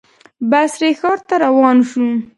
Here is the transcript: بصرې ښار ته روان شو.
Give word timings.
بصرې 0.49 0.89
ښار 0.99 1.19
ته 1.27 1.35
روان 1.43 1.77
شو. 1.89 2.05